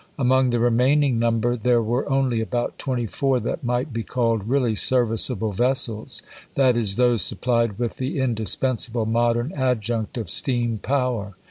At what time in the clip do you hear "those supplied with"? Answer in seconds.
6.95-7.97